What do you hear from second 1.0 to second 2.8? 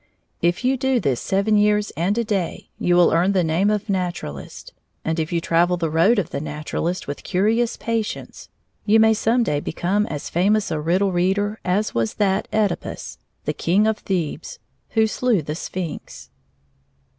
seven years and a day,